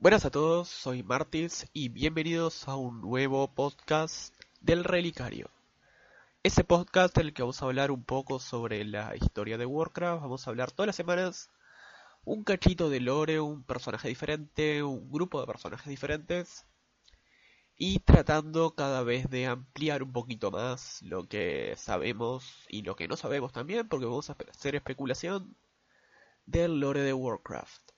Buenas 0.00 0.24
a 0.24 0.30
todos, 0.30 0.68
soy 0.68 1.02
Martis 1.02 1.66
y 1.72 1.88
bienvenidos 1.88 2.68
a 2.68 2.76
un 2.76 3.00
nuevo 3.00 3.48
podcast 3.52 4.32
del 4.60 4.84
Relicario. 4.84 5.50
Ese 6.44 6.62
podcast 6.62 7.18
en 7.18 7.26
el 7.26 7.34
que 7.34 7.42
vamos 7.42 7.60
a 7.60 7.64
hablar 7.64 7.90
un 7.90 8.04
poco 8.04 8.38
sobre 8.38 8.84
la 8.84 9.16
historia 9.16 9.58
de 9.58 9.66
Warcraft, 9.66 10.22
vamos 10.22 10.46
a 10.46 10.50
hablar 10.50 10.70
todas 10.70 10.86
las 10.86 10.94
semanas 10.94 11.50
un 12.24 12.44
cachito 12.44 12.90
de 12.90 13.00
lore, 13.00 13.40
un 13.40 13.64
personaje 13.64 14.06
diferente, 14.06 14.84
un 14.84 15.10
grupo 15.10 15.40
de 15.40 15.48
personajes 15.48 15.88
diferentes 15.88 16.64
y 17.76 17.98
tratando 17.98 18.76
cada 18.76 19.02
vez 19.02 19.28
de 19.28 19.46
ampliar 19.48 20.04
un 20.04 20.12
poquito 20.12 20.52
más 20.52 21.02
lo 21.02 21.26
que 21.26 21.74
sabemos 21.76 22.44
y 22.68 22.82
lo 22.82 22.94
que 22.94 23.08
no 23.08 23.16
sabemos 23.16 23.52
también 23.52 23.88
porque 23.88 24.06
vamos 24.06 24.30
a 24.30 24.36
hacer 24.48 24.76
especulación 24.76 25.56
del 26.46 26.78
lore 26.78 27.00
de 27.00 27.14
Warcraft. 27.14 27.97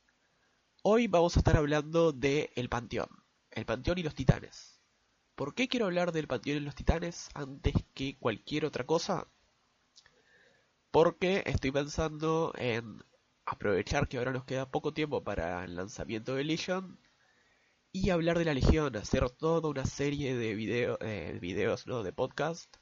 Hoy 0.82 1.08
vamos 1.08 1.36
a 1.36 1.40
estar 1.40 1.58
hablando 1.58 2.10
de 2.10 2.52
el 2.56 2.70
Panteón, 2.70 3.10
el 3.50 3.66
Panteón 3.66 3.98
y 3.98 4.02
los 4.02 4.14
Titanes. 4.14 4.80
¿Por 5.34 5.54
qué 5.54 5.68
quiero 5.68 5.84
hablar 5.84 6.10
del 6.10 6.26
Panteón 6.26 6.56
y 6.56 6.60
los 6.60 6.74
Titanes 6.74 7.28
antes 7.34 7.74
que 7.92 8.16
cualquier 8.16 8.64
otra 8.64 8.86
cosa? 8.86 9.28
Porque 10.90 11.42
estoy 11.44 11.70
pensando 11.70 12.54
en 12.56 13.04
aprovechar 13.44 14.08
que 14.08 14.16
ahora 14.16 14.32
nos 14.32 14.46
queda 14.46 14.70
poco 14.70 14.94
tiempo 14.94 15.22
para 15.22 15.66
el 15.66 15.76
lanzamiento 15.76 16.34
de 16.34 16.44
Legion 16.44 16.98
y 17.92 18.08
hablar 18.08 18.38
de 18.38 18.46
la 18.46 18.54
Legión, 18.54 18.96
hacer 18.96 19.28
toda 19.28 19.68
una 19.68 19.84
serie 19.84 20.34
de, 20.34 20.96
eh, 21.02 21.38
videos, 21.42 21.86
¿no? 21.86 22.02
de 22.02 22.14
podcast 22.14 22.74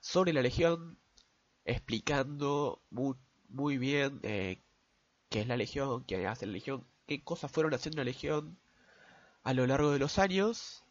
sobre 0.00 0.32
la 0.32 0.42
Legión, 0.42 0.98
explicando 1.64 2.82
muy, 2.90 3.14
muy 3.48 3.78
bien 3.78 4.18
eh, 4.24 4.63
qué 5.34 5.40
es 5.40 5.48
la 5.48 5.56
Legión, 5.56 6.04
qué 6.04 6.28
hace 6.28 6.46
la 6.46 6.52
Legión, 6.52 6.86
qué 7.08 7.24
cosas 7.24 7.50
fueron 7.50 7.74
haciendo 7.74 7.98
la 7.98 8.04
Legión 8.04 8.56
a 9.42 9.52
lo 9.52 9.66
largo 9.66 9.90
de 9.90 9.98
los 9.98 10.20
años. 10.20 10.84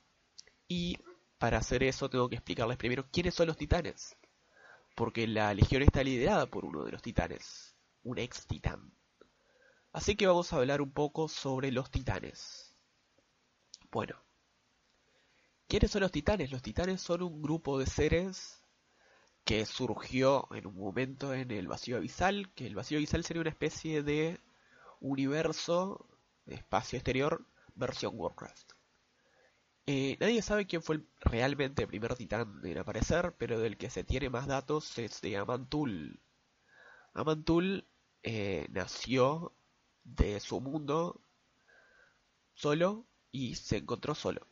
Y 0.68 0.98
para 1.38 1.60
hacer 1.60 1.82
eso 1.82 2.10
tengo 2.10 2.28
que 2.28 2.36
explicarles 2.36 2.76
primero 2.76 3.06
quiénes 3.10 3.36
son 3.36 3.48
los 3.48 3.56
titanes. 3.56 4.18
Porque 4.96 5.28
la 5.28 5.54
Legión 5.54 5.82
está 5.82 6.04
liderada 6.04 6.48
por 6.48 6.66
uno 6.66 6.84
de 6.84 6.92
los 6.92 7.02
titanes, 7.02 7.74
un 8.04 8.18
ex 8.18 8.46
titán. 8.46 8.92
Así 9.94 10.18
que 10.18 10.28
vamos 10.28 10.52
a 10.52 10.58
hablar 10.58 10.82
un 10.82 10.92
poco 10.92 11.30
sobre 11.30 11.72
los 11.72 11.90
titanes. 11.90 12.76
Bueno, 13.92 14.18
¿quiénes 15.70 15.90
son 15.90 16.02
los 16.02 16.12
titanes? 16.12 16.52
Los 16.52 16.62
titanes 16.62 17.00
son 17.00 17.24
un 17.24 17.42
grupo 17.42 17.80
de 17.80 17.86
seres 17.86 18.62
que 19.44 19.66
surgió 19.66 20.48
en 20.54 20.68
un 20.68 20.76
momento 20.76 21.34
en 21.34 21.52
el 21.52 21.68
vacío 21.68 21.98
abisal, 21.98 22.52
que 22.54 22.66
el 22.66 22.76
vacío 22.76 22.98
abisal 22.98 23.24
sería 23.24 23.42
una 23.42 23.50
especie 23.50 24.04
de 24.04 24.40
universo, 25.02 26.08
espacio 26.46 26.98
exterior, 26.98 27.46
versión 27.76 28.14
Warcraft. 28.16 28.74
Eh, 29.86 30.16
nadie 30.22 30.42
sabe 30.42 30.66
quién 30.66 30.82
fue 30.82 31.02
realmente 31.20 31.82
el 31.84 31.90
primer 31.90 32.16
titán 32.16 32.62
en 32.64 32.78
aparecer, 32.78 33.36
pero 33.38 33.60
del 33.60 33.78
que 33.78 33.90
se 33.90 34.06
tiene 34.06 34.30
más 34.30 34.48
datos 34.48 34.98
es 34.98 35.20
de 35.22 35.36
Amantul. 35.36 36.22
Amantul 37.14 37.86
eh, 38.24 38.68
nació 38.72 39.54
de 40.06 40.40
su 40.40 40.62
mundo 40.62 41.22
solo 42.54 43.06
y 43.32 43.56
se 43.56 43.78
encontró 43.78 44.16
solo. 44.16 44.48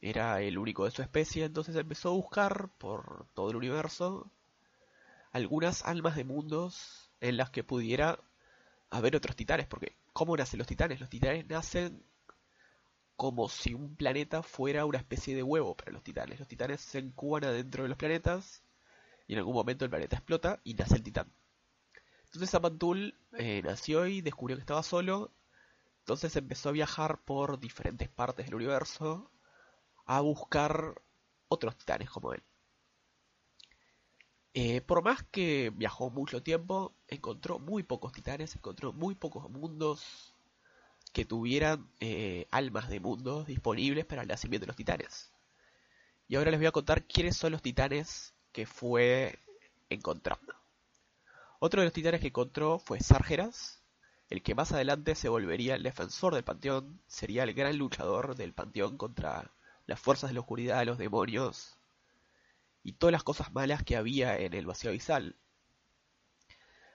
Era 0.00 0.40
el 0.40 0.58
único 0.58 0.84
de 0.84 0.90
su 0.90 1.02
especie, 1.02 1.44
entonces 1.44 1.76
empezó 1.76 2.08
a 2.10 2.12
buscar 2.12 2.70
por 2.78 3.26
todo 3.34 3.50
el 3.50 3.56
universo 3.56 4.30
algunas 5.32 5.84
almas 5.84 6.16
de 6.16 6.24
mundos 6.24 7.10
en 7.20 7.36
las 7.36 7.50
que 7.50 7.64
pudiera 7.64 8.18
haber 8.90 9.14
otros 9.14 9.36
titanes, 9.36 9.66
porque 9.66 9.96
¿cómo 10.12 10.36
nacen 10.36 10.58
los 10.58 10.66
titanes? 10.66 11.00
Los 11.00 11.10
titanes 11.10 11.46
nacen 11.46 12.02
como 13.16 13.50
si 13.50 13.74
un 13.74 13.96
planeta 13.96 14.42
fuera 14.42 14.86
una 14.86 14.98
especie 14.98 15.36
de 15.36 15.42
huevo 15.42 15.76
para 15.76 15.92
los 15.92 16.02
titanes. 16.02 16.38
Los 16.38 16.48
titanes 16.48 16.80
se 16.80 16.98
incuban 16.98 17.44
adentro 17.44 17.82
de 17.82 17.90
los 17.90 17.98
planetas 17.98 18.64
y 19.26 19.34
en 19.34 19.40
algún 19.40 19.54
momento 19.54 19.84
el 19.84 19.90
planeta 19.90 20.16
explota 20.16 20.60
y 20.64 20.72
nace 20.72 20.96
el 20.96 21.02
titán. 21.02 21.30
Entonces 22.24 22.54
Amantul 22.54 23.14
eh, 23.36 23.60
nació 23.62 24.06
y 24.06 24.22
descubrió 24.22 24.56
que 24.56 24.62
estaba 24.62 24.82
solo. 24.82 25.32
Entonces 25.98 26.34
empezó 26.34 26.70
a 26.70 26.72
viajar 26.72 27.22
por 27.22 27.60
diferentes 27.60 28.08
partes 28.08 28.46
del 28.46 28.54
universo 28.54 29.30
a 30.06 30.20
buscar 30.20 31.00
otros 31.48 31.76
titanes 31.76 32.10
como 32.10 32.32
él. 32.32 32.42
Eh, 34.52 34.80
por 34.80 35.02
más 35.02 35.22
que 35.24 35.70
viajó 35.74 36.10
mucho 36.10 36.42
tiempo, 36.42 36.94
encontró 37.06 37.58
muy 37.58 37.82
pocos 37.84 38.12
titanes, 38.12 38.56
encontró 38.56 38.92
muy 38.92 39.14
pocos 39.14 39.48
mundos 39.48 40.34
que 41.12 41.24
tuvieran 41.24 41.88
eh, 42.00 42.46
almas 42.50 42.88
de 42.88 43.00
mundos 43.00 43.46
disponibles 43.46 44.04
para 44.06 44.22
el 44.22 44.28
nacimiento 44.28 44.64
de 44.64 44.68
los 44.68 44.76
titanes. 44.76 45.32
Y 46.28 46.36
ahora 46.36 46.50
les 46.50 46.60
voy 46.60 46.66
a 46.66 46.72
contar 46.72 47.04
quiénes 47.04 47.36
son 47.36 47.52
los 47.52 47.62
titanes 47.62 48.34
que 48.52 48.66
fue 48.66 49.38
encontrando. 49.88 50.54
Otro 51.58 51.80
de 51.80 51.86
los 51.86 51.92
titanes 51.92 52.20
que 52.20 52.28
encontró 52.28 52.78
fue 52.78 53.00
Sargeras, 53.00 53.82
el 54.30 54.42
que 54.42 54.54
más 54.54 54.72
adelante 54.72 55.14
se 55.14 55.28
volvería 55.28 55.74
el 55.74 55.82
defensor 55.82 56.34
del 56.34 56.44
panteón, 56.44 57.02
sería 57.06 57.42
el 57.42 57.54
gran 57.54 57.76
luchador 57.76 58.36
del 58.36 58.54
panteón 58.54 58.96
contra 58.96 59.50
las 59.90 59.98
fuerzas 59.98 60.30
de 60.30 60.34
la 60.34 60.40
oscuridad, 60.40 60.86
los 60.86 60.98
demonios 60.98 61.76
y 62.84 62.92
todas 62.92 63.12
las 63.12 63.24
cosas 63.24 63.52
malas 63.52 63.82
que 63.82 63.96
había 63.96 64.38
en 64.38 64.54
el 64.54 64.64
vacío 64.64 64.90
abisal. 64.90 65.34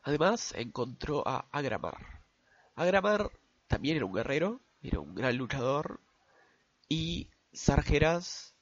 Además, 0.01 0.53
encontró 0.55 1.27
a 1.27 1.45
Agramar. 1.51 2.23
Agramar 2.73 3.31
también 3.67 3.97
era 3.97 4.05
un 4.05 4.13
guerrero, 4.13 4.61
era 4.81 5.01
un 5.01 5.13
gran 5.13 5.35
luchador, 5.35 5.99
y 6.87 7.29
Sargeras 7.51 8.55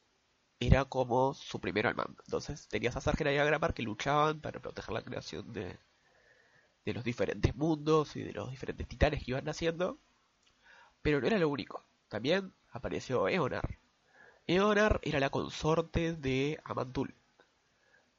era 0.59 0.85
como 0.85 1.35
su 1.35 1.61
primero 1.61 1.89
al 1.89 1.95
mando. 1.95 2.23
Entonces 2.25 2.67
tenías 2.69 2.95
a 2.95 3.01
Sargeras 3.01 3.35
y 3.35 3.37
Agramar 3.37 3.75
que 3.75 3.83
luchaban 3.83 4.41
para 4.41 4.59
proteger 4.59 4.93
la 4.95 5.03
creación 5.03 5.53
de, 5.53 5.77
de 6.85 6.93
los 6.93 7.03
diferentes 7.03 7.55
mundos 7.55 8.15
y 8.15 8.23
de 8.23 8.33
los 8.33 8.49
diferentes 8.49 8.87
titanes 8.87 9.23
que 9.23 9.31
iban 9.31 9.45
naciendo. 9.45 9.99
Pero 11.03 11.21
no 11.21 11.27
era 11.27 11.37
lo 11.37 11.49
único. 11.49 11.85
También 12.07 12.51
apareció 12.71 13.27
Eonar, 13.27 13.77
Eonar 14.45 14.99
era 15.03 15.21
la 15.21 15.29
consorte 15.29 16.13
de 16.13 16.59
Amantul. 16.65 17.15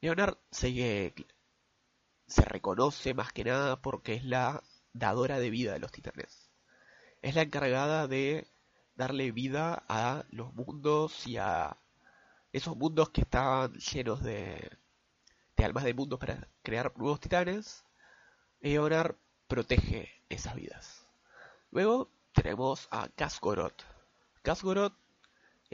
Eonar 0.01 0.39
se, 0.49 1.13
reconoce 2.47 3.13
más 3.13 3.31
que 3.31 3.43
nada 3.43 3.79
porque 3.79 4.15
es 4.15 4.25
la 4.25 4.63
dadora 4.93 5.37
de 5.37 5.51
vida 5.51 5.73
de 5.73 5.79
los 5.79 5.91
titanes. 5.91 6.49
Es 7.21 7.35
la 7.35 7.43
encargada 7.43 8.07
de 8.07 8.47
darle 8.95 9.31
vida 9.31 9.83
a 9.87 10.25
los 10.31 10.51
mundos 10.55 11.27
y 11.27 11.37
a 11.37 11.77
esos 12.53 12.75
mundos 12.75 13.09
que 13.09 13.21
estaban 13.21 13.73
llenos 13.73 14.23
de, 14.23 14.71
de 15.55 15.65
almas 15.65 15.83
de 15.83 15.93
mundos 15.93 16.19
para 16.19 16.47
crear 16.63 16.91
nuevos 16.97 17.19
titanes. 17.19 17.85
Eonar 18.61 19.15
protege 19.47 20.11
esas 20.29 20.55
vidas. 20.55 21.07
Luego 21.69 22.09
tenemos 22.33 22.87
a 22.89 23.09
Kasgoroth. 23.09 23.83
Kasgoroth 24.41 25.04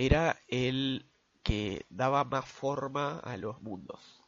era 0.06 0.42
el 0.48 1.06
que 1.44 1.86
daba 1.92 2.24
más 2.24 2.46
forma 2.46 3.20
a 3.20 3.38
los 3.38 3.62
mundos. 3.62 4.24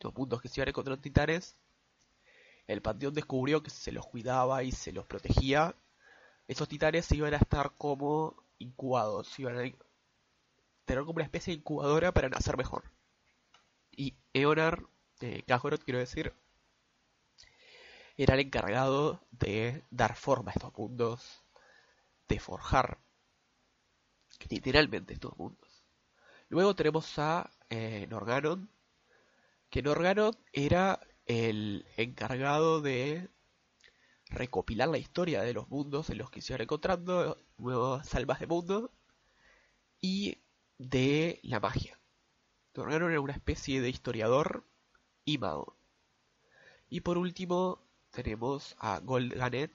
Los 0.00 0.12
mundos 0.12 0.42
que 0.42 0.48
se 0.48 0.58
iban 0.58 0.66
a 0.66 0.70
encontrar 0.70 0.98
titanes, 0.98 1.56
el 2.66 2.82
panteón 2.82 3.14
descubrió 3.14 3.62
que 3.62 3.70
se 3.70 3.92
los 3.92 4.04
cuidaba 4.06 4.64
y 4.64 4.72
se 4.72 4.90
los 4.90 5.06
protegía. 5.06 5.76
Esos 6.48 6.68
titanes 6.68 7.12
iban 7.12 7.32
a 7.32 7.36
estar 7.36 7.74
como 7.78 8.34
incubados, 8.58 9.38
iban 9.38 9.56
a 9.56 9.72
tener 10.84 11.04
como 11.04 11.16
una 11.16 11.24
especie 11.24 11.52
de 11.52 11.60
incubadora 11.60 12.10
para 12.10 12.28
nacer 12.28 12.56
mejor. 12.56 12.82
Y 13.92 14.16
Eonar, 14.32 14.82
eh, 15.20 15.44
quiero 15.84 16.00
decir, 16.00 16.34
era 18.16 18.34
el 18.34 18.40
encargado 18.40 19.20
de 19.30 19.84
dar 19.90 20.16
forma 20.16 20.50
a 20.50 20.54
estos 20.54 20.76
mundos, 20.76 21.44
de 22.26 22.40
forjar 22.40 22.98
literalmente 24.48 25.14
estos 25.14 25.36
mundos. 25.36 25.84
Luego 26.48 26.74
tenemos 26.74 27.18
a 27.18 27.50
eh, 27.70 28.06
Norganon, 28.10 28.68
que 29.70 29.82
Norganon 29.82 30.36
era 30.52 31.00
el 31.26 31.86
encargado 31.96 32.80
de 32.80 33.30
recopilar 34.26 34.88
la 34.88 34.98
historia 34.98 35.42
de 35.42 35.54
los 35.54 35.68
mundos 35.68 36.10
en 36.10 36.18
los 36.18 36.30
que 36.30 36.40
se 36.40 36.52
iban 36.52 36.62
encontrando 36.62 37.38
nuevas 37.58 38.08
salvas 38.08 38.40
de 38.40 38.46
mundo 38.46 38.92
y 40.00 40.38
de 40.78 41.40
la 41.42 41.60
magia. 41.60 41.98
Norganon 42.74 43.10
era 43.10 43.20
una 43.20 43.34
especie 43.34 43.80
de 43.80 43.90
historiador 43.90 44.64
y 45.24 45.38
mago. 45.38 45.76
Y 46.88 47.00
por 47.00 47.18
último 47.18 47.80
tenemos 48.10 48.76
a 48.78 49.00
Golganet, 49.00 49.72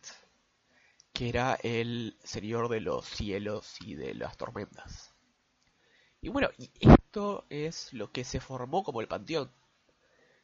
que 1.17 1.29
era 1.29 1.57
el 1.63 2.15
señor 2.23 2.69
de 2.69 2.79
los 2.79 3.03
cielos 3.03 3.77
y 3.81 3.95
de 3.95 4.13
las 4.13 4.37
tormentas. 4.37 5.15
Y 6.21 6.29
bueno, 6.29 6.49
y 6.59 6.69
esto 6.79 7.47
es 7.49 7.91
lo 7.91 8.11
que 8.11 8.23
se 8.23 8.39
formó 8.39 8.83
como 8.83 9.01
el 9.01 9.07
panteón. 9.07 9.51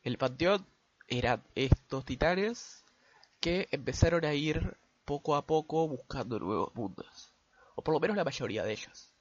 El 0.01 0.17
panteón 0.17 0.65
eran 1.07 1.43
estos 1.53 2.05
titanes 2.05 2.83
que 3.39 3.67
empezaron 3.69 4.25
a 4.25 4.33
ir 4.33 4.75
poco 5.05 5.35
a 5.35 5.45
poco 5.45 5.87
buscando 5.87 6.39
nuevos 6.39 6.73
mundos. 6.73 7.35
o 7.75 7.83
por 7.83 7.93
lo 7.93 7.99
menos 7.99 8.17
la 8.17 8.23
mayoría 8.23 8.63
de 8.63 8.71
ellas. 8.71 9.13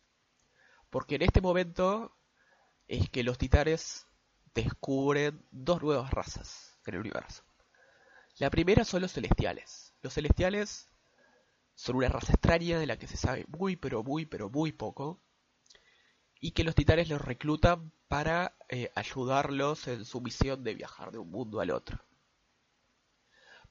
Porque 0.89 1.17
en 1.17 1.23
este 1.23 1.43
momento 1.43 2.17
es 2.89 3.11
que 3.11 3.25
los 3.25 3.37
titanes 3.37 4.07
descubren 4.55 5.45
dos 5.51 5.83
nuevas 5.83 6.11
razas 6.13 6.79
en 6.87 6.95
el 6.95 7.01
universo. 7.01 7.43
La 8.39 8.49
primera 8.49 8.87
son 8.87 9.03
los 9.03 9.13
celestiales. 9.13 9.93
Los 10.01 10.15
celestiales 10.15 10.89
son 11.83 11.97
una 11.97 12.09
raza 12.09 12.35
extraña 12.35 12.79
de 12.79 12.87
la 12.87 12.97
que 12.97 13.09
se 13.09 13.17
sabe 13.17 13.45
muy 13.49 13.75
pero 13.75 14.05
muy 14.05 14.25
pero 14.25 14.49
muy 14.49 14.71
poco 14.71 15.21
y 16.39 16.53
que 16.53 16.63
los 16.63 16.77
titanes 16.77 17.09
los 17.09 17.21
reclutan 17.21 17.91
para 18.07 18.57
eh, 18.69 18.93
ayudarlos 18.95 19.89
en 19.89 20.05
su 20.05 20.21
misión 20.21 20.63
de 20.63 20.75
viajar 20.75 21.11
de 21.11 21.19
un 21.19 21.31
mundo 21.31 21.61
al 21.61 21.71
otro. 21.71 21.99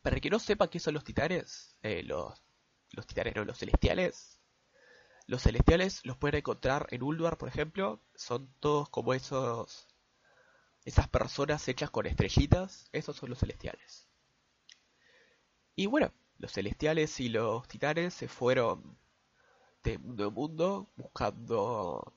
Para 0.01 0.17
el 0.17 0.21
que 0.21 0.29
no 0.29 0.39
sepa 0.39 0.69
qué 0.69 0.79
son 0.79 0.93
los 0.93 1.05
titanes, 1.05 1.77
eh, 1.83 2.03
los, 2.03 2.41
los 2.91 3.07
titanes 3.07 3.35
no, 3.35 3.45
los 3.45 3.57
celestiales, 3.57 4.41
los 5.25 5.41
celestiales 5.43 6.05
los 6.05 6.17
pueden 6.17 6.39
encontrar 6.39 6.87
en 6.91 7.03
Ulduar, 7.03 7.37
por 7.37 7.47
ejemplo, 7.47 8.01
son 8.15 8.53
todos 8.59 8.89
como 8.89 9.13
esos 9.13 9.87
esas 10.83 11.07
personas 11.07 11.65
hechas 11.67 11.89
con 11.91 12.07
estrellitas, 12.07 12.89
esos 12.91 13.15
son 13.15 13.29
los 13.29 13.39
celestiales. 13.39 14.09
Y 15.75 15.85
bueno, 15.85 16.11
los 16.41 16.51
celestiales 16.51 17.19
y 17.19 17.29
los 17.29 17.67
titanes 17.67 18.15
se 18.15 18.27
fueron 18.27 18.97
de 19.83 19.97
mundo 19.99 20.27
en 20.27 20.33
mundo 20.33 20.89
buscando 20.95 22.13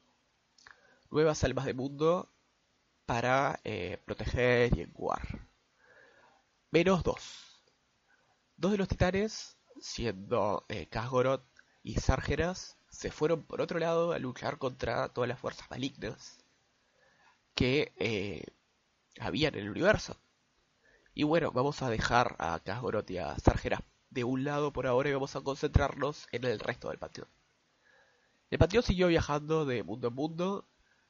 nuevas 1.11 1.45
almas 1.45 1.67
de 1.67 1.75
mundo 1.75 2.33
para 3.05 3.61
eh, 3.65 3.99
proteger 4.07 4.77
y 4.79 4.81
enguar. 4.81 5.47
Menos 6.71 7.03
dos. 7.03 7.63
Dos 8.57 8.73
de 8.73 8.79
los 8.79 8.89
titanes, 8.89 9.59
siendo 9.79 10.65
eh, 10.69 10.89
y 11.83 11.97
Sargeras, 11.97 12.79
se 12.89 13.11
fueron 13.11 13.45
por 13.45 13.61
otro 13.61 13.79
lado 13.79 14.13
a 14.13 14.19
luchar 14.19 14.57
contra 14.59 15.11
todas 15.11 15.29
las 15.29 15.39
fuerzas 15.39 15.69
malignas 15.71 16.39
que 17.55 17.93
eh, 17.99 18.43
había 19.21 19.49
en 19.49 19.57
el 19.57 19.69
universo. 19.71 20.17
Y 21.13 21.25
bueno, 21.25 21.53
vamos 21.53 21.83
a 21.83 21.91
dejar 21.91 22.37
a 22.39 22.59
Kasgoroth 22.61 23.11
y 23.11 23.19
a 23.19 23.37
Sargeras 23.39 23.83
de 24.15 24.25
un 24.25 24.45
lado 24.45 24.73
por 24.73 24.87
ahora 24.87 25.11
y 25.11 25.13
vamos 25.13 25.35
a 25.37 25.41
concentrarnos 25.41 26.29
en 26.33 26.45
el 26.45 26.61
resto 26.61 26.89
del 26.89 26.99
panteón. 26.99 27.29
El 28.51 28.59
panteón 28.59 28.85
siguió 28.85 29.09
viajando 29.09 29.65
de 29.65 29.83
mundo 29.83 30.09
en 30.09 30.15
mundo 30.15 30.69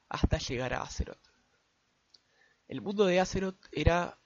hasta 0.09 0.39
llegar 0.39 0.73
a 0.73 0.83
Azeroth. 0.83 1.29
El 2.67 2.81
mundo 2.81 3.05
de 3.05 3.21
Azeroth 3.21 3.67
era 3.71 4.19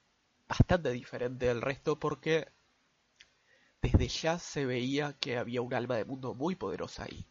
bastante 0.47 0.91
diferente 0.91 1.47
del 1.47 1.61
resto 1.61 1.99
porque 1.99 2.47
desde 3.81 4.07
ya 4.07 4.39
se 4.39 4.65
veía 4.65 5.13
que 5.19 5.37
había 5.37 5.61
un 5.61 5.73
alma 5.73 5.97
de 5.97 6.05
mundo 6.05 6.33
muy 6.33 6.55
poderosa 6.55 7.03
ahí. 7.03 7.27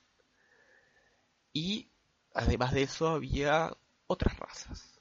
Y 1.52 1.88
además 2.34 2.74
de 2.74 2.82
eso 2.82 3.08
había 3.08 3.74
otras 4.06 4.38
razas. 4.38 5.00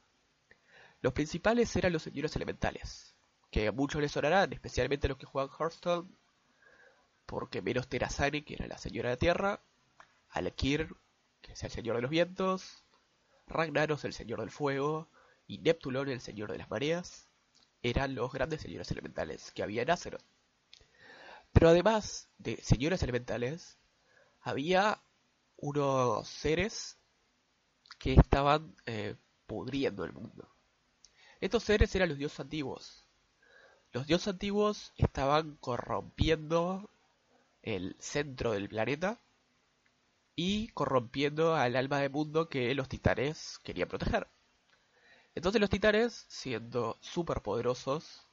Los 1.01 1.13
principales 1.13 1.75
eran 1.75 1.93
los 1.93 2.03
señores 2.03 2.35
elementales, 2.35 3.15
que 3.51 3.67
a 3.67 3.71
muchos 3.71 4.01
les 4.01 4.11
sonarán, 4.11 4.53
especialmente 4.53 5.07
los 5.07 5.17
que 5.17 5.25
juegan 5.25 5.53
Hearthstone, 5.57 6.09
porque 7.27 7.61
menos 7.61 7.87
Terazani, 7.87 8.41
que 8.41 8.55
era 8.55 8.67
la 8.67 8.79
señora 8.79 9.11
de 9.11 9.17
tierra, 9.17 9.61
Alekir, 10.29 10.95
que 11.41 11.51
es 11.53 11.63
el 11.63 11.69
señor 11.69 11.97
de 11.97 12.01
los 12.01 12.09
vientos, 12.09 12.83
Ragnaros, 13.45 14.05
el 14.05 14.13
señor 14.13 14.39
del 14.39 14.49
fuego, 14.49 15.09
y 15.45 15.59
Neptulon, 15.59 16.09
el 16.09 16.21
señor 16.21 16.51
de 16.51 16.57
las 16.57 16.69
mareas, 16.69 17.27
eran 17.83 18.15
los 18.15 18.31
grandes 18.31 18.61
señores 18.61 18.89
elementales 18.91 19.51
que 19.51 19.61
había 19.61 19.83
en 19.83 19.91
Azeroth. 19.91 20.23
Pero 21.51 21.69
además 21.69 22.29
de 22.37 22.57
señores 22.63 23.03
elementales, 23.03 23.77
había 24.41 25.01
unos 25.57 26.27
seres 26.27 26.97
que 27.99 28.13
estaban 28.13 28.75
eh, 28.85 29.15
pudriendo 29.47 30.05
el 30.05 30.13
mundo. 30.13 30.49
Estos 31.41 31.63
seres 31.63 31.93
eran 31.95 32.09
los 32.09 32.17
dioses 32.17 32.39
antiguos. 32.39 33.05
Los 33.91 34.07
dioses 34.07 34.29
antiguos 34.29 34.93
estaban 34.97 35.55
corrompiendo 35.57 36.89
el 37.67 37.97
centro 37.99 38.53
del 38.53 38.69
planeta 38.69 39.19
y 40.37 40.69
corrompiendo 40.69 41.53
al 41.53 41.75
alma 41.75 41.99
de 41.99 42.07
mundo 42.07 42.47
que 42.47 42.73
los 42.73 42.87
titanes 42.87 43.59
querían 43.61 43.89
proteger. 43.89 44.29
Entonces 45.35 45.59
los 45.59 45.69
titanes, 45.69 46.25
siendo 46.29 46.97
súper 47.01 47.41
poderosos, 47.41 48.25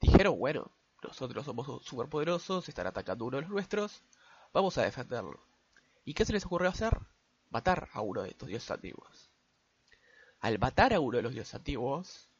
dijeron, 0.00 0.38
bueno, 0.38 0.70
nosotros 1.02 1.44
somos 1.44 1.84
súper 1.84 2.08
poderosos, 2.08 2.68
están 2.68 2.86
atacando 2.86 3.24
uno 3.24 3.38
de 3.38 3.42
los 3.42 3.50
nuestros, 3.50 4.04
vamos 4.52 4.78
a 4.78 4.82
defenderlo. 4.82 5.44
¿Y 6.04 6.14
qué 6.14 6.24
se 6.24 6.32
les 6.32 6.46
ocurrió 6.46 6.68
hacer? 6.68 6.96
Matar 7.50 7.88
a 7.92 8.02
uno 8.02 8.22
de 8.22 8.30
estos 8.30 8.48
dioses 8.48 8.70
antiguos. 8.70 9.30
Al 10.38 10.60
matar 10.60 10.94
a 10.94 11.00
uno 11.00 11.16
de 11.16 11.24
los 11.24 11.32
dioses 11.32 11.56
antiguos, 11.56 12.30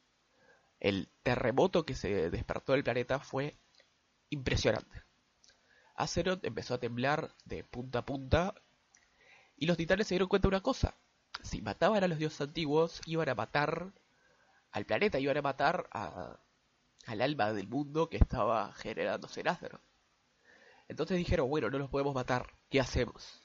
el 0.78 1.08
terremoto 1.24 1.84
que 1.84 1.96
se 1.96 2.30
despertó 2.30 2.72
del 2.72 2.84
planeta 2.84 3.18
fue 3.18 3.58
impresionante. 4.30 5.03
Azeroth 5.94 6.44
empezó 6.44 6.74
a 6.74 6.78
temblar 6.78 7.34
de 7.44 7.64
punta 7.64 8.00
a 8.00 8.04
punta 8.04 8.54
y 9.56 9.66
los 9.66 9.76
titanes 9.76 10.06
se 10.06 10.14
dieron 10.14 10.28
cuenta 10.28 10.48
de 10.48 10.54
una 10.54 10.62
cosa. 10.62 10.96
Si 11.42 11.62
mataban 11.62 12.02
a 12.04 12.08
los 12.08 12.18
dioses 12.18 12.40
antiguos, 12.40 13.00
iban 13.06 13.28
a 13.28 13.34
matar 13.34 13.92
al 14.72 14.86
planeta, 14.86 15.18
iban 15.18 15.36
a 15.36 15.42
matar 15.42 15.88
al 15.92 17.20
alma 17.20 17.52
del 17.52 17.68
mundo 17.68 18.08
que 18.08 18.16
estaba 18.16 18.72
generándose 18.72 19.40
en 19.40 19.48
Azeroth. 19.48 19.82
Entonces 20.88 21.16
dijeron, 21.16 21.48
bueno, 21.48 21.70
no 21.70 21.78
los 21.78 21.90
podemos 21.90 22.14
matar, 22.14 22.52
¿qué 22.68 22.80
hacemos? 22.80 23.40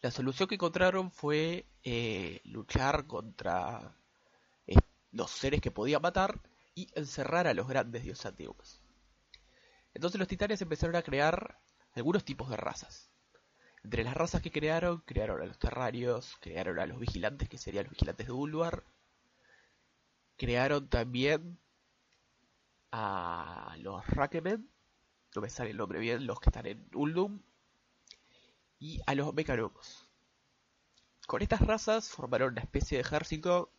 La 0.00 0.10
solución 0.10 0.48
que 0.48 0.54
encontraron 0.54 1.10
fue 1.10 1.66
eh, 1.82 2.40
luchar 2.44 3.06
contra 3.06 3.96
eh, 4.66 4.76
los 5.10 5.30
seres 5.30 5.60
que 5.60 5.72
podían 5.72 6.02
matar 6.02 6.40
y 6.74 6.88
encerrar 6.94 7.48
a 7.48 7.54
los 7.54 7.66
grandes 7.66 8.04
dioses 8.04 8.26
antiguos. 8.26 8.77
Entonces 9.98 10.20
los 10.20 10.28
titanes 10.28 10.62
empezaron 10.62 10.94
a 10.94 11.02
crear 11.02 11.58
algunos 11.96 12.24
tipos 12.24 12.48
de 12.48 12.56
razas. 12.56 13.10
Entre 13.82 14.04
las 14.04 14.14
razas 14.14 14.40
que 14.40 14.52
crearon, 14.52 15.00
crearon 15.00 15.42
a 15.42 15.44
los 15.44 15.58
terrarios, 15.58 16.36
crearon 16.40 16.78
a 16.78 16.86
los 16.86 17.00
vigilantes, 17.00 17.48
que 17.48 17.58
serían 17.58 17.86
los 17.86 17.94
vigilantes 17.94 18.28
de 18.28 18.32
Ulduar. 18.32 18.84
Crearon 20.36 20.88
también 20.88 21.58
a 22.92 23.74
los 23.80 24.06
Rakemen, 24.06 24.70
no 25.34 25.42
me 25.42 25.50
sale 25.50 25.70
el 25.70 25.78
nombre 25.78 25.98
bien, 25.98 26.28
los 26.28 26.38
que 26.38 26.50
están 26.50 26.66
en 26.66 26.88
Uldum, 26.94 27.42
y 28.78 29.00
a 29.04 29.16
los 29.16 29.34
Mecanocos. 29.34 30.08
Con 31.26 31.42
estas 31.42 31.62
razas 31.62 32.08
formaron 32.08 32.52
una 32.52 32.62
especie 32.62 32.98
de 32.98 33.02
ejército 33.02 33.72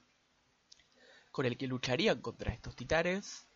con 1.31 1.45
el 1.45 1.57
que 1.57 1.67
lucharían 1.67 2.19
contra 2.19 2.51
estos 2.51 2.75
titanes 2.75 3.48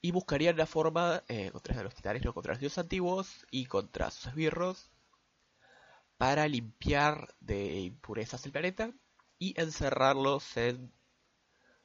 y 0.00 0.10
buscarían 0.12 0.56
la 0.56 0.66
forma 0.66 1.22
eh, 1.28 1.50
contra 1.50 1.82
los 1.82 1.94
titanes, 1.94 2.22
contra 2.32 2.52
los 2.52 2.60
dioses 2.60 2.78
antiguos 2.78 3.46
y 3.50 3.66
contra 3.66 4.10
sus 4.10 4.26
esbirros 4.26 4.90
para 6.16 6.48
limpiar 6.48 7.34
de 7.40 7.80
impurezas 7.80 8.44
el 8.46 8.52
planeta 8.52 8.92
y 9.38 9.60
encerrarlos 9.60 10.56
en 10.56 10.92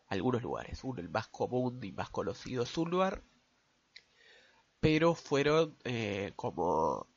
algunos 0.07 0.41
lugares. 0.41 0.83
Uno, 0.83 1.01
el 1.01 1.09
más 1.09 1.27
común 1.27 1.79
y 1.83 1.91
más 1.91 2.09
conocido 2.09 2.63
es 2.63 2.77
lugar 2.77 3.23
pero 4.81 5.13
fueron 5.15 5.77
eh, 5.85 6.33
como 6.35 7.07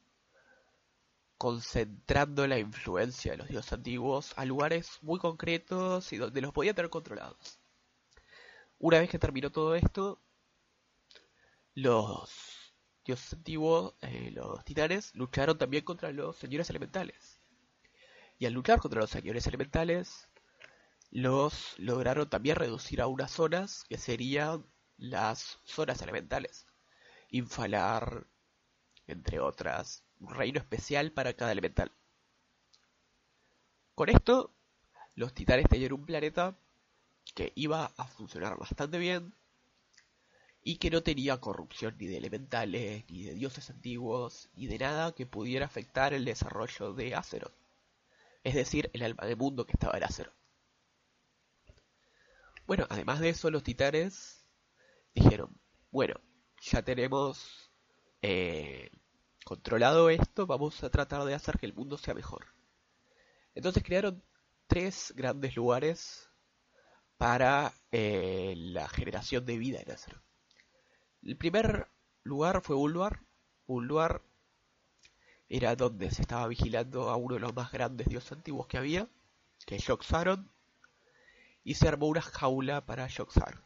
concentrando 1.39 2.47
la 2.47 2.59
influencia 2.59 3.33
de 3.33 3.39
los 3.39 3.49
dioses 3.49 3.73
antiguos 3.73 4.35
a 4.37 4.45
lugares 4.45 4.99
muy 5.03 5.19
concretos 5.19 6.13
y 6.13 6.19
donde 6.19 6.41
los 6.43 6.53
podían 6.53 6.75
tener 6.77 6.91
controlados. 6.91 7.59
Una 8.79 9.01
vez 9.01 9.11
que 9.11 9.19
terminó 9.19 9.51
todo 9.51 9.75
esto, 9.75 10.21
los 11.75 12.75
dioses 13.05 13.35
antiguos, 13.35 13.95
eh, 14.01 14.31
los 14.33 14.65
titanes, 14.65 15.15
lucharon 15.15 15.59
también 15.59 15.85
contra 15.85 16.13
los 16.13 16.37
señores 16.37 16.71
elementales. 16.71 17.41
Y 18.39 18.47
al 18.47 18.53
luchar 18.53 18.81
contra 18.81 19.01
los 19.01 19.11
señores 19.11 19.47
elementales, 19.47 20.29
los 21.11 21.79
lograron 21.79 22.29
también 22.29 22.57
reducir 22.57 23.01
a 23.01 23.07
unas 23.07 23.31
zonas 23.31 23.85
que 23.89 23.99
serían 23.99 24.67
las 24.97 25.61
zonas 25.65 26.01
elementales. 26.03 26.67
Infalar, 27.31 28.27
entre 29.07 29.41
otras, 29.41 30.05
un 30.21 30.35
reino 30.35 30.59
especial 30.59 31.13
para 31.13 31.35
cada 31.35 31.53
elemental. 31.53 31.93
Con 33.95 34.09
esto, 34.09 34.53
los 35.15 35.35
titanes 35.35 35.69
tenían 35.69 35.93
un 35.93 36.07
planeta 36.07 36.57
que 37.35 37.53
iba 37.55 37.93
a 37.97 38.07
funcionar 38.07 38.57
bastante 38.57 38.99
bien 38.99 39.35
y 40.67 40.79
que 40.79 40.91
no 40.91 41.03
tenía 41.03 41.41
corrupción 41.41 41.95
ni 41.99 42.07
de 42.07 42.17
elementales, 42.17 43.05
ni 43.11 43.23
de 43.25 43.35
dioses 43.35 43.69
antiguos, 43.69 44.49
ni 44.55 44.67
de 44.67 44.79
nada 44.79 45.15
que 45.15 45.27
pudiera 45.27 45.67
afectar 45.67 46.15
el 46.15 46.25
desarrollo 46.25 46.95
de 46.95 47.15
Azeroth, 47.15 47.55
es 48.43 48.55
decir, 48.55 48.91
el 48.95 49.03
alma 49.03 49.27
del 49.27 49.37
mundo 49.37 49.67
que 49.67 49.75
estaba 49.75 49.99
en 49.99 50.05
Azeroth. 50.05 50.35
Bueno, 52.67 52.87
además 52.89 53.21
de 53.21 53.29
eso, 53.29 53.51
los 53.51 53.63
titanes 53.63 54.49
dijeron, 55.15 55.61
bueno, 55.91 56.15
ya 56.63 56.83
tenemos 56.83 57.71
eh, 58.23 58.91
controlado 59.45 60.09
esto, 60.09 60.47
vamos 60.47 60.83
a 60.83 60.91
tratar 60.91 61.25
de 61.25 61.35
hacer 61.35 61.59
que 61.59 61.67
el 61.67 61.75
mundo 61.75 61.99
sea 61.99 62.15
mejor. 62.15 62.47
Entonces 63.55 63.83
crearon 63.83 64.25
tres 64.67 65.13
grandes 65.15 65.57
lugares 65.57 66.31
para 67.19 67.75
eh, 67.93 68.55
la 68.57 68.89
generación 68.89 69.45
de 69.45 69.59
vida 69.59 69.81
en 69.83 69.91
Azeroth. 69.93 70.24
El 71.25 71.39
primer 71.39 71.89
lugar 72.23 72.61
fue 72.61 72.77
Ulduar. 72.77 73.23
Ulduar 73.67 74.23
era 75.49 75.75
donde 75.75 76.11
se 76.11 76.21
estaba 76.21 76.47
vigilando 76.47 77.09
a 77.09 77.17
uno 77.17 77.37
de 77.37 77.41
los 77.41 77.55
más 77.55 77.73
grandes 77.73 78.09
dioses 78.09 78.33
antiguos 78.33 78.67
que 78.67 78.77
había, 78.77 79.09
que 79.65 79.77
es 79.77 79.87
Yogg-Saron, 79.87 80.51
y 81.63 81.77
se 81.77 81.89
armó 81.89 82.09
una 82.09 82.21
jaula 82.21 82.85
para 82.85 83.09
Yogg-Saron. 83.09 83.65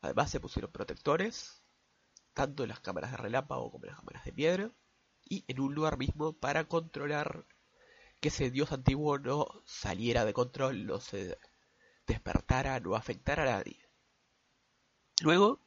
Además 0.00 0.30
se 0.30 0.38
pusieron 0.38 0.70
protectores, 0.70 1.60
tanto 2.34 2.62
en 2.62 2.68
las 2.68 2.78
cámaras 2.78 3.10
de 3.10 3.16
relámpago 3.16 3.72
como 3.72 3.86
en 3.86 3.90
las 3.90 3.98
cámaras 3.98 4.24
de 4.24 4.32
piedra, 4.32 4.70
y 5.24 5.44
en 5.48 5.60
un 5.60 5.74
lugar 5.74 5.98
mismo 5.98 6.34
para 6.34 6.68
controlar 6.68 7.46
que 8.20 8.28
ese 8.28 8.52
dios 8.52 8.70
antiguo 8.70 9.18
no 9.18 9.48
saliera 9.66 10.24
de 10.24 10.32
control, 10.32 10.86
no 10.86 11.00
se 11.00 11.36
despertara, 12.06 12.78
no 12.78 12.94
afectara 12.94 13.42
a 13.42 13.56
nadie. 13.56 13.80
Luego 15.20 15.60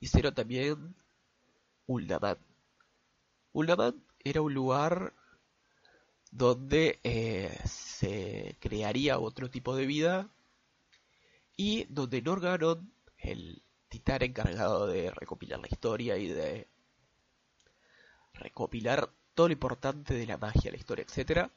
hicieron 0.00 0.34
también 0.34 0.94
Uldaman. 1.86 2.38
Uldaman 3.52 4.04
era 4.20 4.40
un 4.40 4.54
lugar 4.54 5.14
donde 6.30 7.00
eh, 7.02 7.58
se 7.64 8.56
crearía 8.60 9.18
otro 9.18 9.50
tipo 9.50 9.74
de 9.74 9.86
vida 9.86 10.28
y 11.56 11.84
donde 11.84 12.22
Norganon, 12.22 12.92
el 13.18 13.62
titán 13.88 14.22
encargado 14.22 14.86
de 14.86 15.10
recopilar 15.10 15.58
la 15.58 15.68
historia 15.68 16.16
y 16.18 16.28
de 16.28 16.68
recopilar 18.34 19.10
todo 19.34 19.48
lo 19.48 19.52
importante 19.52 20.14
de 20.14 20.26
la 20.26 20.36
magia, 20.36 20.70
la 20.70 20.76
historia, 20.76 21.04
etc., 21.04 21.50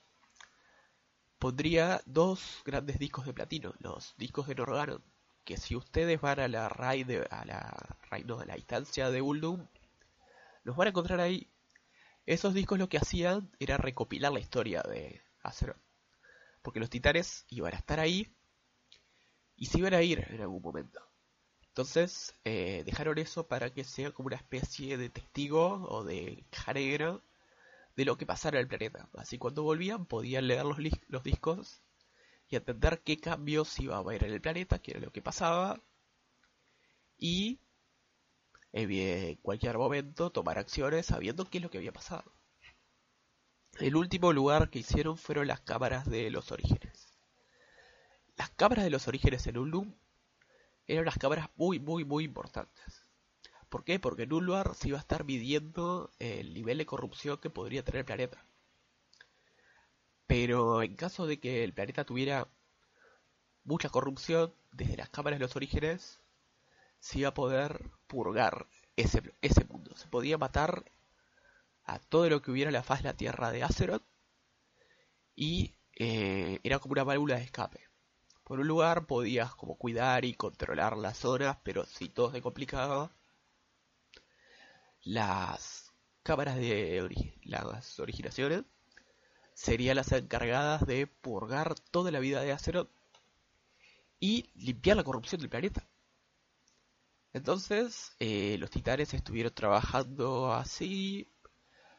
pondría 1.37 2.01
dos 2.05 2.61
grandes 2.65 2.99
discos 2.99 3.25
de 3.25 3.33
platino, 3.33 3.73
los 3.79 4.15
discos 4.17 4.47
de 4.47 4.55
Norganon, 4.55 5.03
que 5.43 5.57
si 5.57 5.75
ustedes 5.75 6.19
van 6.21 6.39
a 6.39 6.47
la 6.47 6.69
raid 6.69 7.05
de, 7.07 7.27
a 7.29 7.45
la 7.45 7.97
raid, 8.09 8.25
no, 8.25 8.43
la 8.43 8.57
instancia 8.57 9.09
de 9.09 9.21
Uldum, 9.21 9.67
los 10.63 10.75
van 10.75 10.87
a 10.87 10.89
encontrar 10.89 11.19
ahí. 11.19 11.51
Esos 12.25 12.53
discos 12.53 12.77
lo 12.77 12.89
que 12.89 12.97
hacían 12.97 13.51
era 13.59 13.77
recopilar 13.77 14.31
la 14.31 14.39
historia 14.39 14.81
de 14.83 15.21
Azeroth. 15.41 15.81
Porque 16.61 16.79
los 16.79 16.89
titanes 16.89 17.45
iban 17.49 17.73
a 17.73 17.77
estar 17.77 17.99
ahí 17.99 18.35
y 19.55 19.65
se 19.65 19.79
iban 19.79 19.93
a 19.93 20.03
ir 20.03 20.27
en 20.29 20.41
algún 20.41 20.61
momento. 20.61 21.01
Entonces 21.67 22.35
eh, 22.43 22.83
dejaron 22.85 23.17
eso 23.17 23.47
para 23.47 23.73
que 23.73 23.83
sea 23.83 24.11
como 24.11 24.27
una 24.27 24.35
especie 24.35 24.97
de 24.97 25.09
testigo 25.09 25.87
o 25.89 26.03
de 26.03 26.45
caja 26.49 26.73
de 26.73 28.05
lo 28.05 28.17
que 28.17 28.25
pasara 28.25 28.57
en 28.57 28.63
el 28.63 28.67
planeta. 28.67 29.09
Así 29.15 29.37
cuando 29.37 29.63
volvían 29.63 30.05
podían 30.05 30.47
leer 30.47 30.65
los, 30.65 30.77
los 31.07 31.23
discos 31.23 31.81
y 32.51 32.57
entender 32.57 33.01
qué 33.01 33.17
cambios 33.19 33.79
iba 33.79 33.95
a 33.95 33.99
haber 33.99 34.25
en 34.25 34.33
el 34.33 34.41
planeta, 34.41 34.79
qué 34.79 34.91
era 34.91 34.99
lo 34.99 35.11
que 35.11 35.21
pasaba, 35.21 35.81
y 37.17 37.59
en 38.73 39.35
cualquier 39.37 39.77
momento 39.77 40.31
tomar 40.31 40.57
acciones 40.57 41.05
sabiendo 41.05 41.49
qué 41.49 41.59
es 41.59 41.63
lo 41.63 41.71
que 41.71 41.77
había 41.77 41.93
pasado. 41.93 42.31
El 43.79 43.95
último 43.95 44.33
lugar 44.33 44.69
que 44.69 44.79
hicieron 44.79 45.17
fueron 45.17 45.47
las 45.47 45.61
cámaras 45.61 46.09
de 46.09 46.29
los 46.29 46.51
orígenes. 46.51 47.13
Las 48.35 48.49
cámaras 48.49 48.83
de 48.83 48.91
los 48.91 49.07
orígenes 49.07 49.47
en 49.47 49.57
Ulum 49.57 49.95
eran 50.87 51.03
unas 51.03 51.17
cámaras 51.17 51.49
muy, 51.55 51.79
muy, 51.79 52.03
muy 52.03 52.25
importantes. 52.25 53.05
¿Por 53.69 53.85
qué? 53.85 53.97
Porque 53.99 54.23
en 54.23 54.33
un 54.33 54.45
lugar 54.45 54.75
se 54.75 54.89
iba 54.89 54.97
a 54.97 55.01
estar 55.01 55.23
midiendo 55.23 56.11
el 56.19 56.53
nivel 56.53 56.79
de 56.79 56.85
corrupción 56.85 57.37
que 57.37 57.49
podría 57.49 57.85
tener 57.85 57.99
el 57.99 58.05
planeta. 58.05 58.45
Pero 60.31 60.81
en 60.81 60.95
caso 60.95 61.27
de 61.27 61.41
que 61.41 61.61
el 61.65 61.73
planeta 61.73 62.05
tuviera 62.05 62.47
mucha 63.65 63.89
corrupción, 63.89 64.53
desde 64.71 64.95
las 64.95 65.09
cámaras 65.09 65.39
de 65.39 65.43
los 65.45 65.57
orígenes, 65.57 66.21
se 67.01 67.19
iba 67.19 67.27
a 67.27 67.33
poder 67.33 67.91
purgar 68.07 68.65
ese, 68.95 69.21
mundo. 69.67 69.93
Se 69.97 70.07
podía 70.07 70.37
matar 70.37 70.85
a 71.83 71.99
todo 71.99 72.29
lo 72.29 72.41
que 72.41 72.49
hubiera 72.49 72.69
en 72.69 72.75
la 72.75 72.81
faz 72.81 73.03
de 73.03 73.09
la 73.09 73.17
tierra 73.17 73.51
de 73.51 73.63
Azeroth 73.63 74.05
y 75.35 75.75
eh, 75.97 76.61
era 76.63 76.79
como 76.79 76.93
una 76.93 77.03
válvula 77.03 77.35
de 77.35 77.43
escape. 77.43 77.89
Por 78.45 78.61
un 78.61 78.69
lugar 78.69 79.07
podías 79.07 79.53
como 79.55 79.75
cuidar 79.75 80.23
y 80.23 80.35
controlar 80.35 80.95
las 80.95 81.17
zonas, 81.17 81.57
pero 81.61 81.85
si 81.85 82.07
todo 82.07 82.31
se 82.31 82.41
complicaba, 82.41 83.11
las 85.03 85.91
cámaras 86.23 86.55
de 86.55 87.35
las 87.43 87.99
originaciones 87.99 88.63
serían 89.61 89.95
las 89.95 90.11
encargadas 90.11 90.87
de 90.87 91.05
purgar 91.05 91.75
toda 91.91 92.09
la 92.09 92.19
vida 92.19 92.41
de 92.41 92.51
Azeroth 92.51 92.89
y 94.19 94.49
limpiar 94.55 94.97
la 94.97 95.03
corrupción 95.03 95.39
del 95.39 95.51
planeta. 95.51 95.87
Entonces, 97.31 98.15
eh, 98.19 98.57
los 98.57 98.71
titanes 98.71 99.13
estuvieron 99.13 99.53
trabajando 99.53 100.51
así, 100.51 101.31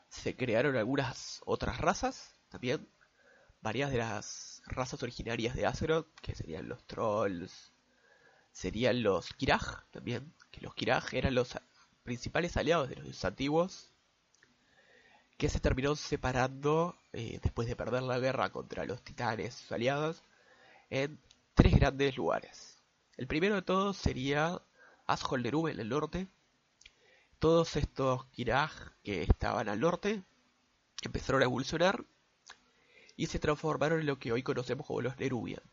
se 0.09 0.35
crearon 0.35 0.77
algunas 0.77 1.41
otras 1.47 1.79
razas 1.79 2.35
también, 2.49 2.89
varias 3.61 3.93
de 3.93 3.99
las 3.99 4.63
razas 4.67 5.01
originarias 5.05 5.55
de 5.55 5.67
Azeroth, 5.67 6.13
que 6.21 6.35
serían 6.35 6.69
los 6.69 6.85
trolls, 6.85 7.73
serían 8.51 9.05
los 9.05 9.33
Kiraj 9.35 9.89
también, 9.93 10.35
que 10.51 10.63
los 10.63 10.75
Kiraj 10.75 11.15
eran 11.15 11.37
los 11.37 11.57
principales 12.03 12.57
aliados 12.57 12.89
de 12.89 12.97
los 12.97 13.25
antiguos, 13.25 13.92
que 15.43 15.49
se 15.49 15.59
terminó 15.59 15.97
separando 15.97 16.97
eh, 17.13 17.41
después 17.43 17.67
de 17.67 17.75
perder 17.75 18.05
la 18.05 18.21
guerra 18.21 18.53
contra 18.53 18.85
los 18.85 19.03
titanes 19.03 19.57
sus 19.57 19.73
aliados 19.73 20.23
en 20.89 21.19
tres 21.55 21.75
grandes 21.75 22.17
lugares. 22.17 22.81
El 23.17 23.27
primero 23.27 23.57
de 23.57 23.63
todos 23.63 23.97
sería 23.97 24.63
Asholderum 25.05 25.67
en 25.67 25.81
el 25.81 25.89
norte. 25.89 26.29
Todos 27.41 27.75
estos 27.75 28.25
Kiraj 28.27 28.71
que 29.03 29.23
estaban 29.23 29.69
al 29.69 29.81
norte 29.81 30.23
empezaron 31.03 31.43
a 31.43 31.47
evolucionar 31.47 32.05
y 33.17 33.27
se 33.27 33.41
transformaron 33.41 33.99
en 33.99 34.07
lo 34.07 34.21
que 34.21 34.31
hoy 34.31 34.45
conocemos 34.45 34.87
como 34.87 35.01
los 35.01 35.19
Nerubian. 35.19 35.65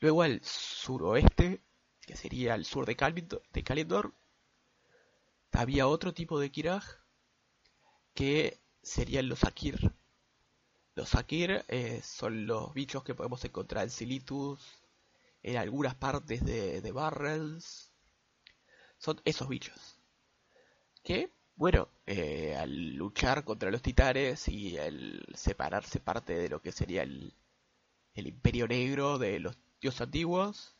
Luego 0.00 0.22
al 0.22 0.40
suroeste, 0.42 1.60
que 2.00 2.16
sería 2.16 2.56
el 2.56 2.64
sur 2.64 2.86
de, 2.86 2.96
Kalendor, 2.96 4.14
había 5.52 5.86
otro 5.86 6.12
tipo 6.12 6.40
de 6.40 6.50
Kiraj 6.50 6.84
que 8.14 8.63
serían 8.84 9.28
los 9.28 9.44
Akir. 9.44 9.92
Los 10.94 11.14
Akir 11.16 11.64
eh, 11.68 12.00
son 12.04 12.46
los 12.46 12.72
bichos 12.72 13.02
que 13.02 13.14
podemos 13.14 13.44
encontrar 13.44 13.84
en 13.84 13.90
Silitus, 13.90 14.60
en 15.42 15.56
algunas 15.56 15.94
partes 15.96 16.44
de, 16.44 16.80
de 16.80 16.92
Barrens. 16.92 17.90
Son 18.98 19.20
esos 19.24 19.48
bichos. 19.48 19.96
Que, 21.02 21.30
bueno, 21.56 21.88
eh, 22.06 22.56
al 22.56 22.94
luchar 22.94 23.44
contra 23.44 23.70
los 23.70 23.82
titanes 23.82 24.48
y 24.48 24.78
al 24.78 25.24
separarse 25.34 26.00
parte 26.00 26.34
de 26.34 26.48
lo 26.48 26.60
que 26.60 26.72
sería 26.72 27.02
el, 27.02 27.34
imperio 28.14 28.68
negro 28.68 29.18
de 29.18 29.40
los 29.40 29.56
dioses 29.80 30.02
antiguos, 30.02 30.74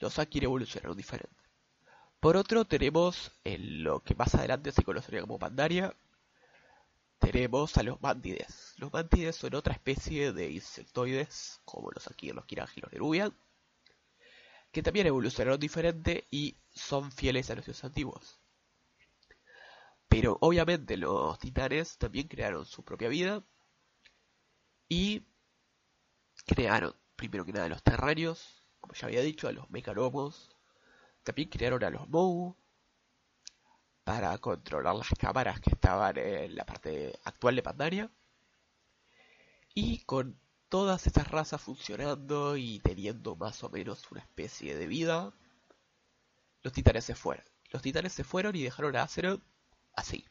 los 0.00 0.18
Akir 0.18 0.44
evolucionaron 0.44 0.96
diferente. 0.96 1.36
Por 2.20 2.36
otro 2.36 2.64
tenemos 2.64 3.32
en 3.44 3.84
lo 3.84 4.00
que 4.00 4.14
más 4.14 4.34
adelante 4.34 4.72
se 4.72 4.82
conocería 4.82 5.20
como 5.20 5.38
Pandaria, 5.38 5.94
tenemos 7.18 7.76
a 7.76 7.82
los 7.82 8.00
mántides. 8.00 8.74
Los 8.76 8.92
mántides 8.92 9.36
son 9.36 9.54
otra 9.54 9.74
especie 9.74 10.32
de 10.32 10.50
insectoides, 10.50 11.60
como 11.64 11.90
los 11.90 12.06
aquí 12.08 12.30
los 12.32 12.44
y 12.48 12.80
los 12.80 12.92
Nerubian, 12.92 13.36
que 14.70 14.82
también 14.82 15.06
evolucionaron 15.06 15.58
diferente 15.58 16.26
y 16.30 16.56
son 16.70 17.10
fieles 17.10 17.50
a 17.50 17.54
los 17.54 17.64
dioses 17.64 17.84
antiguos. 17.84 18.40
Pero 20.08 20.38
obviamente 20.40 20.96
los 20.96 21.38
titanes 21.38 21.98
también 21.98 22.28
crearon 22.28 22.64
su 22.64 22.84
propia 22.84 23.08
vida 23.08 23.44
y 24.88 25.26
crearon, 26.46 26.94
primero 27.16 27.44
que 27.44 27.52
nada, 27.52 27.68
los 27.68 27.82
terrarios, 27.82 28.64
como 28.80 28.94
ya 28.94 29.06
había 29.06 29.20
dicho, 29.22 29.48
a 29.48 29.52
los 29.52 29.68
mecanomos, 29.70 30.56
también 31.22 31.48
crearon 31.48 31.82
a 31.82 31.90
los 31.90 32.08
Mou, 32.08 32.56
para 34.06 34.38
controlar 34.38 34.94
las 34.94 35.08
cámaras 35.18 35.60
que 35.60 35.70
estaban 35.70 36.16
en 36.16 36.54
la 36.54 36.64
parte 36.64 37.18
actual 37.24 37.56
de 37.56 37.62
Pandaria. 37.64 38.10
Y 39.74 40.04
con 40.04 40.38
todas 40.68 41.08
estas 41.08 41.28
razas 41.28 41.60
funcionando 41.60 42.56
y 42.56 42.78
teniendo 42.78 43.34
más 43.34 43.64
o 43.64 43.68
menos 43.68 44.08
una 44.12 44.20
especie 44.20 44.76
de 44.76 44.86
vida, 44.86 45.34
los 46.62 46.72
titanes 46.72 47.04
se 47.04 47.16
fueron. 47.16 47.44
Los 47.72 47.82
titanes 47.82 48.12
se 48.12 48.22
fueron 48.22 48.54
y 48.54 48.62
dejaron 48.62 48.94
a 48.94 49.02
Azeroth 49.02 49.42
así. 49.96 50.24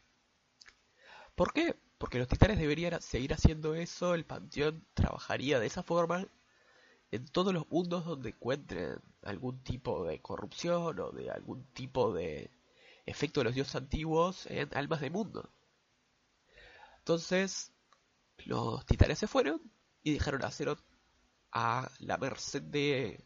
¿Por 1.34 1.52
qué? 1.52 1.78
Porque 1.98 2.18
los 2.18 2.28
titanes 2.28 2.58
deberían 2.58 3.02
seguir 3.02 3.34
haciendo 3.34 3.74
eso, 3.74 4.14
el 4.14 4.24
panteón 4.24 4.86
trabajaría 4.94 5.60
de 5.60 5.66
esa 5.66 5.82
forma 5.82 6.26
en 7.10 7.28
todos 7.28 7.52
los 7.52 7.68
mundos 7.68 8.06
donde 8.06 8.30
encuentren 8.30 9.02
algún 9.22 9.62
tipo 9.62 10.02
de 10.04 10.22
corrupción 10.22 10.98
o 10.98 11.10
de 11.10 11.30
algún 11.30 11.66
tipo 11.74 12.14
de 12.14 12.50
efecto 13.06 13.40
de 13.40 13.44
los 13.44 13.54
dioses 13.54 13.76
antiguos 13.76 14.46
en 14.46 14.68
Almas 14.76 15.00
de 15.00 15.10
Mundo. 15.10 15.50
Entonces, 16.98 17.72
los 18.38 18.84
titanes 18.84 19.18
se 19.18 19.28
fueron 19.28 19.62
y 20.02 20.12
dejaron 20.12 20.42
a 20.42 20.48
Azeroth 20.48 20.82
a 21.52 21.90
la 22.00 22.18
merced 22.18 22.62
de, 22.62 23.24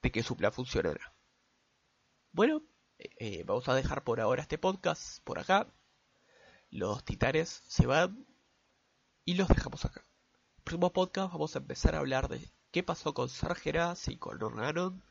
que 0.00 0.22
su 0.22 0.36
plan 0.36 0.52
funcionara. 0.52 1.12
Bueno, 2.30 2.62
eh, 2.98 3.42
vamos 3.44 3.68
a 3.68 3.74
dejar 3.74 4.04
por 4.04 4.20
ahora 4.20 4.42
este 4.42 4.56
podcast 4.56 5.20
por 5.24 5.40
acá. 5.40 5.66
Los 6.70 7.04
titanes 7.04 7.62
se 7.66 7.86
van 7.86 8.24
y 9.24 9.34
los 9.34 9.48
dejamos 9.48 9.84
acá. 9.84 10.04
Próximo 10.62 10.92
podcast 10.92 11.32
vamos 11.32 11.56
a 11.56 11.58
empezar 11.58 11.96
a 11.96 11.98
hablar 11.98 12.28
de 12.28 12.52
qué 12.70 12.84
pasó 12.84 13.14
con 13.14 13.28
Sargeras 13.28 14.06
y 14.08 14.16
con 14.16 14.40
Ornanon. 14.40 15.02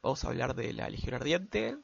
Vamos 0.00 0.24
a 0.24 0.28
hablar 0.28 0.54
de 0.54 0.72
la 0.72 0.88
Legión 0.88 1.14
Ardiente, 1.14 1.76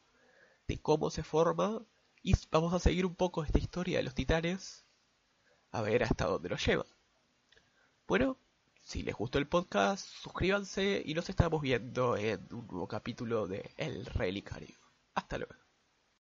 de 0.68 0.78
cómo 0.78 1.10
se 1.10 1.22
forma 1.22 1.82
y 2.22 2.34
vamos 2.50 2.74
a 2.74 2.78
seguir 2.78 3.06
un 3.06 3.14
poco 3.14 3.44
esta 3.44 3.58
historia 3.58 3.98
de 3.98 4.04
los 4.04 4.14
titanes 4.14 4.84
a 5.70 5.82
ver 5.82 6.02
hasta 6.02 6.26
dónde 6.26 6.48
lo 6.48 6.56
lleva. 6.56 6.86
Bueno, 8.08 8.38
si 8.80 9.02
les 9.02 9.14
gustó 9.14 9.38
el 9.38 9.48
podcast, 9.48 10.06
suscríbanse 10.06 11.02
y 11.04 11.14
nos 11.14 11.28
estamos 11.28 11.60
viendo 11.60 12.16
en 12.16 12.46
un 12.52 12.66
nuevo 12.66 12.88
capítulo 12.88 13.46
de 13.46 13.72
El 13.76 14.06
Relicario. 14.06 14.76
Hasta 15.14 15.38
luego. 15.38 15.65